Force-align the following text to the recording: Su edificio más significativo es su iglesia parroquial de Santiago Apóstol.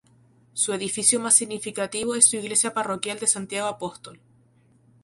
Su 0.53 0.73
edificio 0.73 1.19
más 1.19 1.35
significativo 1.35 2.15
es 2.15 2.27
su 2.27 2.35
iglesia 2.35 2.73
parroquial 2.73 3.19
de 3.19 3.27
Santiago 3.27 3.67
Apóstol. 3.67 4.19